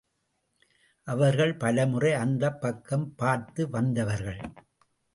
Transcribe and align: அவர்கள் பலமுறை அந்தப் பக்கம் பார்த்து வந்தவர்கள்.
அவர்கள் 1.03 1.53
பலமுறை 1.55 2.13
அந்தப் 2.13 2.61
பக்கம் 2.61 3.15
பார்த்து 3.15 3.69
வந்தவர்கள். 3.69 4.41